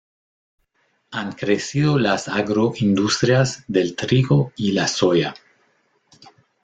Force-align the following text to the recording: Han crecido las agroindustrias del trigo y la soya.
Han 1.11 1.33
crecido 1.33 1.99
las 1.99 2.27
agroindustrias 2.27 3.63
del 3.67 3.95
trigo 3.95 4.51
y 4.55 4.71
la 4.71 4.87
soya. 4.87 5.35